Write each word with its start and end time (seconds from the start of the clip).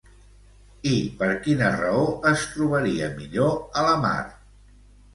I 0.91 0.93
per 1.19 1.27
quina 1.43 1.69
raó 1.77 2.09
es 2.33 2.49
trobaria 2.57 3.13
millor 3.23 3.57
a 3.85 3.89
la 3.93 3.97
mar? 4.09 4.21